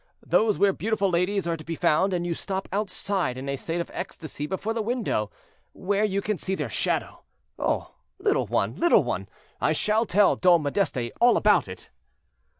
[0.25, 3.79] Those where beautiful ladies are to be found, and you stop outside in a state
[3.79, 5.29] of ecstasy before the window,
[5.73, 7.21] where you can see their shadow.
[7.59, 7.93] Oh!
[8.17, 9.29] little one, little one,
[9.61, 11.91] I shall tell Dom Modeste all about it."